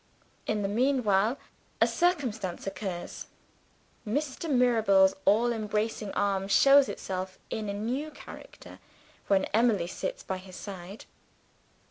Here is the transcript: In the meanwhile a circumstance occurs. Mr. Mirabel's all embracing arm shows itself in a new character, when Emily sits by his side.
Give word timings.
In 0.47 0.63
the 0.63 0.67
meanwhile 0.67 1.37
a 1.79 1.85
circumstance 1.85 2.65
occurs. 2.65 3.27
Mr. 4.03 4.49
Mirabel's 4.49 5.13
all 5.25 5.51
embracing 5.53 6.09
arm 6.13 6.47
shows 6.47 6.89
itself 6.89 7.37
in 7.51 7.69
a 7.69 7.73
new 7.73 8.09
character, 8.09 8.79
when 9.27 9.45
Emily 9.53 9.85
sits 9.85 10.23
by 10.23 10.37
his 10.39 10.55
side. 10.55 11.05